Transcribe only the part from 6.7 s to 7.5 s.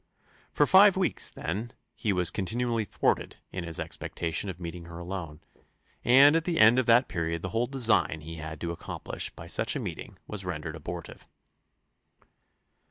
of that period the